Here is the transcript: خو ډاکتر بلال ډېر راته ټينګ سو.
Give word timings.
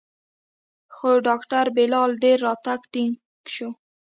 خو 0.95 1.09
ډاکتر 1.27 1.65
بلال 1.75 2.11
ډېر 2.23 2.37
راته 2.47 2.73
ټينګ 2.91 3.13
سو. 3.53 3.69